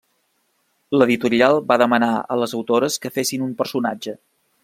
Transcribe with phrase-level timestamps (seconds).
[0.99, 4.19] L'editorial va demanar a les autores que fessin un personatge.